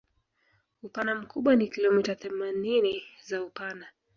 Upana 0.83 1.15
mkubwa 1.15 1.55
ni 1.55 1.67
kilometa 1.67 2.15
themanini 2.15 3.03
za 3.23 3.43
upana 3.43 3.85